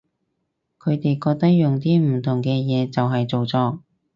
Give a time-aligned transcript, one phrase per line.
[0.79, 3.83] 佢哋覺得用啲唔同嘅嘢就係造作